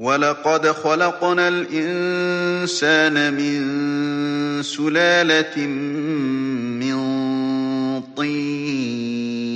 [0.00, 5.66] ولقد خلقنا الإنسان من سلالة
[6.80, 6.96] من
[8.16, 9.50] طين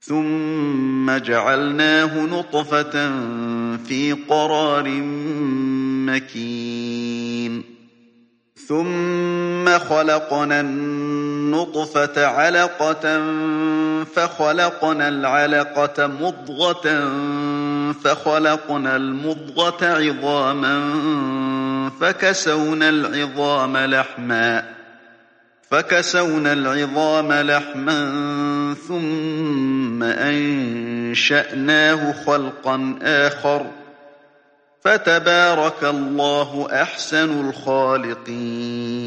[0.00, 3.10] ثم جعلناه نطفة
[3.76, 4.88] في قرار
[6.06, 7.62] مكين
[8.68, 13.22] ثم خلقنا النطفة علقة
[14.04, 16.88] فخلقنا العلقة مضغة
[17.92, 20.90] فخلقنا المضغة عظاما
[22.00, 24.64] فكسونا العظام لحما
[25.70, 28.14] فكسونا العظام لحما
[28.88, 30.02] ثم
[31.12, 31.44] أنشأناه
[32.26, 33.66] خلقا آخر
[34.84, 39.06] فتبارك الله أحسن الخالقين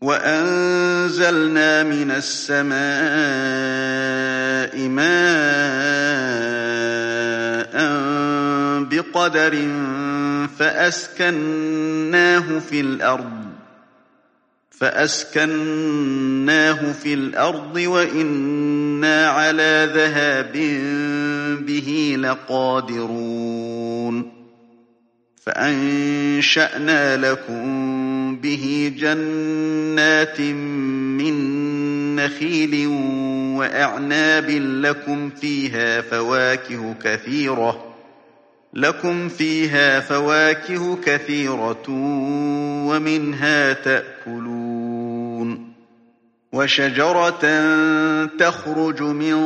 [0.00, 2.76] وأنزلنا من السماء
[4.88, 6.16] ماء
[8.84, 9.68] بقدر
[10.58, 13.46] فأسكناه في الأرض
[14.70, 15.92] فأسكناه
[16.92, 20.52] في الأرض وإنا على ذهاب
[21.66, 23.56] به لقادرون
[25.46, 30.40] فأنشأنا لكم به جنات
[31.20, 31.36] من
[32.16, 32.86] نخيل
[33.56, 37.94] وأعناب لكم فيها فواكه كثيرة
[38.74, 41.84] لكم فيها فواكه كثيرة
[42.88, 44.65] ومنها تأكلون.
[46.56, 47.44] وشجرة
[48.38, 49.36] تخرج من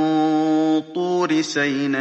[0.95, 2.01] طور سيناء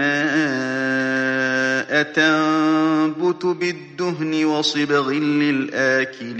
[2.03, 6.39] تنبت بالدهن وصبغ للآكلين.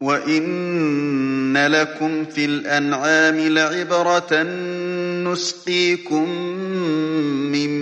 [0.00, 4.42] وإن لكم في الأنعام لعبرة
[5.32, 6.28] نسقيكم
[7.52, 7.81] مما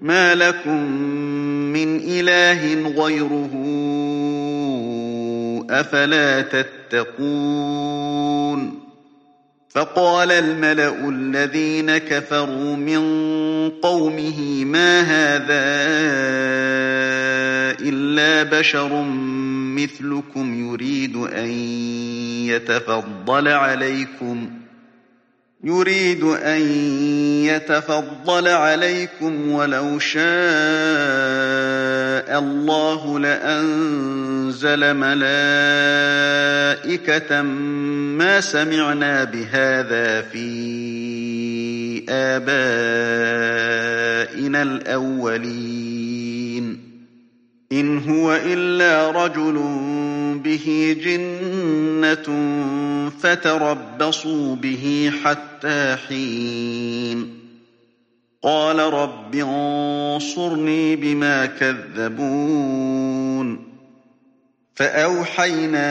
[0.00, 0.92] ما لكم
[1.72, 3.50] من إله غيره
[5.70, 7.70] أفلا تتقون
[9.70, 13.00] فقال الملأ الذين كفروا من
[13.70, 15.80] قومه ما هذا
[17.80, 19.02] إلا بشر
[19.76, 21.50] مثلكم يريد أن
[22.48, 24.59] يتفضل عليكم
[25.64, 26.60] يريد أن
[27.44, 30.20] يتفضل عليكم ولو شاء
[32.38, 35.32] الله لأنزل أنزل ملائكة
[37.42, 42.52] ما سمعنا بهذا في آبائنا
[44.62, 45.70] الأولين
[47.72, 49.54] إن هو إلا رجل
[50.44, 50.96] به
[51.60, 57.40] جنة فتربصوا به حتى حين.
[58.42, 62.90] قال رب انصرني بما كذبون.
[64.80, 65.88] فأوحينا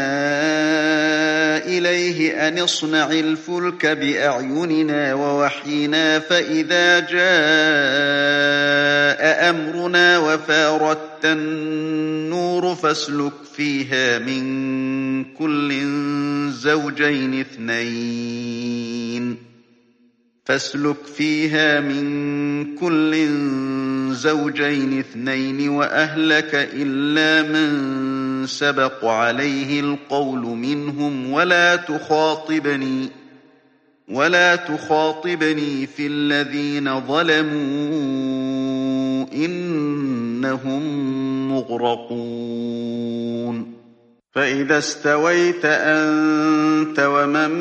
[1.66, 7.20] إليه أن اصنع الفلك بأعيننا ووحينا فإذا جاء
[9.50, 15.84] أمرنا وفاردت النور فاسلك فيها من كل
[16.52, 18.70] زوجين اثنين.
[20.46, 23.28] فاسلك فيها من كل
[24.12, 33.10] زوجين اثنين وأهلك إلا من سبق عليه القول منهم ولا تخاطبني
[34.10, 37.60] ولا تخاطبني في الذين ظلموا
[39.34, 40.82] إنهم
[41.52, 43.00] مغرقون.
[44.32, 47.52] فإذا استويت أنت ومن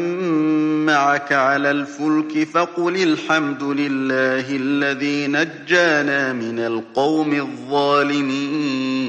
[0.86, 9.08] معك على الفلك فقل الحمد لله الذي نجانا من القوم الظالمين.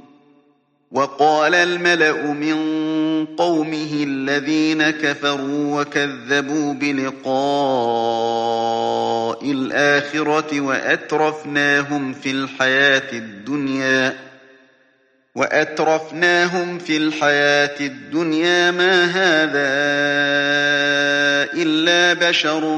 [0.91, 2.55] وقال الملأ من
[3.25, 7.31] قومه الذين كفروا وكذبوا بلقاء
[9.51, 14.15] الآخرة وأترفناهم في الحياة الدنيا
[15.35, 19.71] وأترفناهم في الحياة الدنيا ما هذا
[21.53, 22.77] إلا بشر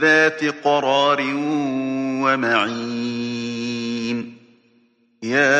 [0.00, 1.20] ذات قرار
[2.22, 3.18] ومعين.
[5.22, 5.58] يا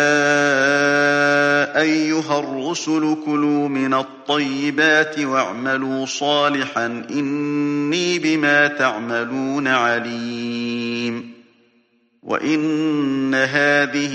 [1.81, 11.33] أيها الرسل كلوا من الطيبات واعملوا صالحا إني بما تعملون عليم.
[12.23, 14.15] وإن هذه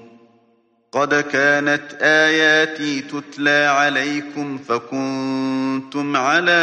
[0.91, 6.61] قد كانت آياتي تتلى عليكم فكنتم على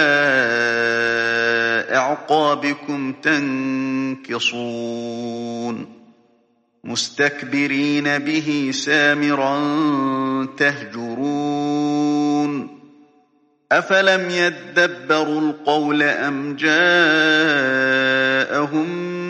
[1.95, 3.13] أعقابكم
[4.33, 4.79] تنكصون
[6.85, 9.59] مستكبرين به سامرا
[10.57, 11.99] تهجرون
[13.73, 17.49] أفلم يدبروا القول أم جاءهم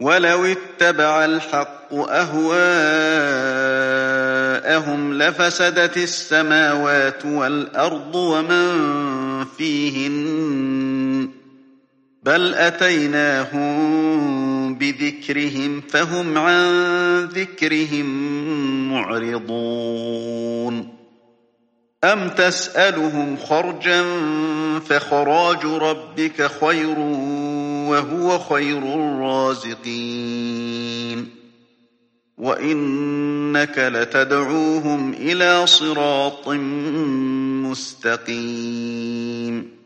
[0.00, 2.48] ولو اتبع الحق أهواءهم
[5.14, 11.28] لفسدت السماوات والأرض ومن فيهن
[12.22, 13.68] بل أتيناهم
[14.74, 18.06] بذكرهم فهم عن ذكرهم
[18.92, 20.48] معرضون
[22.04, 24.04] أم تسألهم خرجا
[24.88, 26.98] فخراج ربك خير
[27.88, 31.28] وهو خير الرازقين.
[32.38, 36.48] وإنك لتدعوهم إلى صراط
[37.68, 39.78] مستقيم.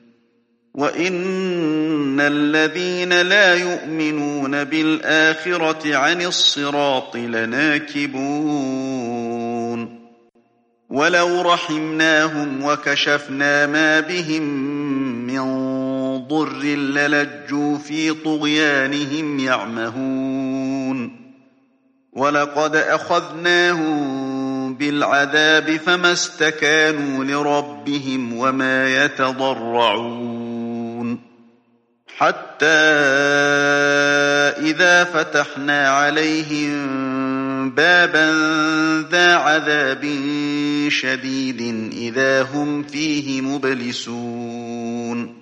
[0.75, 8.23] وإن الذين لا يؤمنون بالآخرة عن الصراط لناكبون.
[10.91, 14.43] ولو رحمناهم وكشفنا ما بهم
[15.27, 15.62] من
[16.33, 21.23] ضر للجوا في طغيانهم يعمهون.
[22.13, 24.03] ولقد أخذناهم
[24.75, 30.53] بالعذاب فما استكانوا لربهم وما يتضرعون.
[32.17, 32.67] حتى
[34.71, 37.01] إذا فتحنا عليهم
[37.71, 38.33] بابا
[39.11, 40.05] ذا عذاب
[40.89, 45.42] شديد إذا هم فيه مبلسون.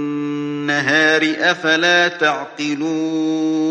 [1.51, 3.61] أفلا تعقلون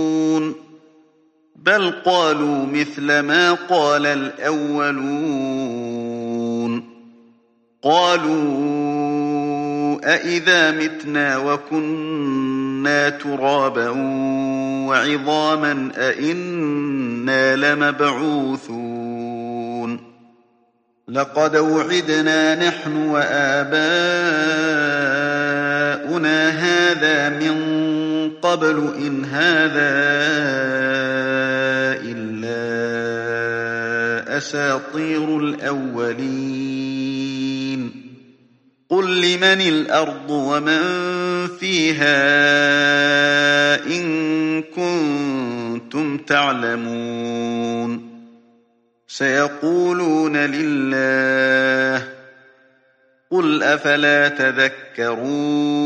[1.56, 5.70] بل قالوا مثل ما قال الأولون
[7.82, 8.80] قالوا
[10.14, 13.88] أئذا متنا وكنا ترابا
[14.88, 18.79] وعظاما أئنا لمبعوثون
[21.10, 23.70] لقد وعدنا نحن وآباؤنا
[26.48, 27.54] هذا من
[28.42, 29.90] قبل إن هذا
[32.02, 32.60] إلا
[34.36, 36.70] أساطير الأولين.
[38.90, 40.80] قل لمن الأرض ومن
[41.60, 42.16] فيها
[43.86, 48.09] إن كنتم تعلمون.
[49.10, 52.08] سيقولون لله
[53.30, 55.80] قل أفلا تذكرون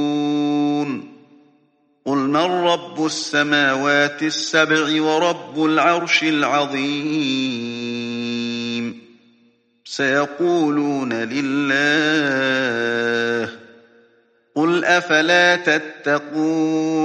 [2.04, 7.14] قل من رب السماوات السبع ورب العرش العظيم
[9.84, 11.64] سيقولون لله
[14.54, 17.04] قل أفلا تتقون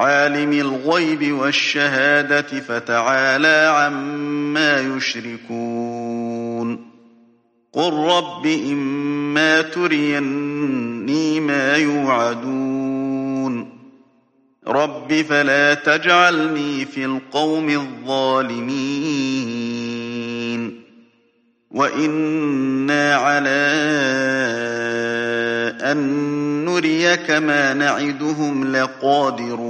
[0.00, 6.90] عالم الغيب والشهادة فتعالى عما يشركون.
[7.72, 13.72] قل رب إما تريني ما يوعدون.
[14.66, 18.80] رب فلا تجعلني في القوم الظالمين.
[21.70, 23.70] وإنا على
[25.82, 26.30] أن
[26.64, 29.69] نريك ما نعدهم لقادرون.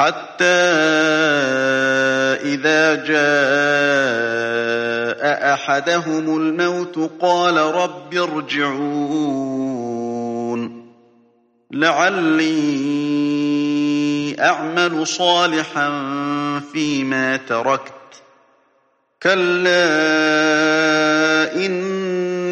[0.00, 0.44] حتى
[2.44, 3.20] إذا جاء
[5.54, 8.80] أحدهم الموت قال رب ارجعون.
[11.70, 12.50] لعلي
[14.40, 15.90] أعمل صالحا
[16.72, 17.92] فيما تركت.
[19.22, 19.86] كلا
[21.66, 22.09] إنها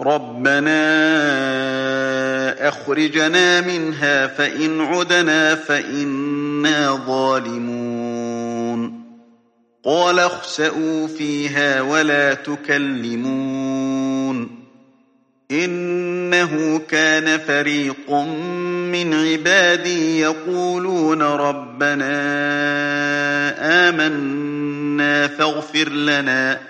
[0.00, 0.80] ربنا
[2.68, 9.00] أخرجنا منها فإن عدنا فإنا ظالمون.
[9.84, 13.70] قال اخسأوا فيها ولا تكلمون.
[15.50, 18.10] إنه كان فريق
[18.90, 22.10] من عبادي يقولون ربنا
[23.88, 26.69] آمنا فاغفر لنا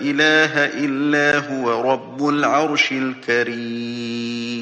[0.00, 4.54] إله إلا هو رب العرش الكريم.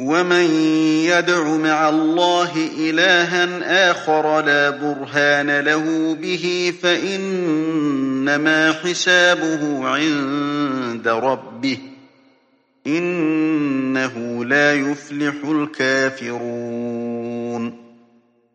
[0.00, 0.50] ومن
[1.04, 11.78] يدع مع الله إلها آخر لا برهان له به فإنما حسابه عند ربه
[12.86, 17.19] إنه لا يفلح الكافرون.